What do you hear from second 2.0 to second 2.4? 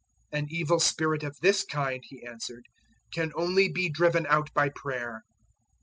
He